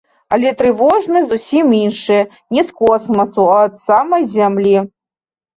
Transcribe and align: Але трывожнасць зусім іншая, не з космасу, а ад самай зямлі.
Але 0.35 0.51
трывожнасць 0.61 1.27
зусім 1.33 1.75
іншая, 1.83 2.19
не 2.57 2.61
з 2.71 2.77
космасу, 2.81 3.43
а 3.57 3.61
ад 3.67 3.73
самай 3.91 4.27
зямлі. 4.39 4.75